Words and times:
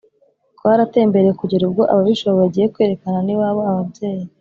twaratembereye 0.57 1.33
kugera 1.41 1.63
ubwo 1.65 1.83
ababishoboye 1.91 2.39
bagiye 2.43 2.67
kwerekana 2.73 3.19
n’iwabo, 3.23 3.61
ababyeyi 3.71 4.23